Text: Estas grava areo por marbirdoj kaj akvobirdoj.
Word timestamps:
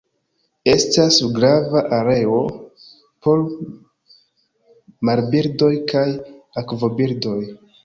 Estas 0.71 1.19
grava 1.35 1.83
areo 1.97 2.39
por 3.27 3.45
marbirdoj 5.11 5.73
kaj 5.95 6.07
akvobirdoj. 6.65 7.39